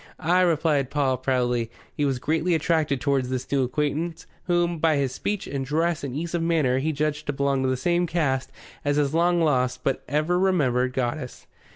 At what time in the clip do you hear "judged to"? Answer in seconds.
6.91-7.33